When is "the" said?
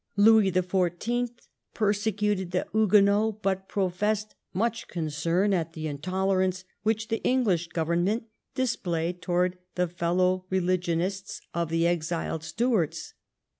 0.49-0.63, 2.49-2.65, 5.73-5.85, 7.09-7.21, 9.75-9.87, 11.69-11.85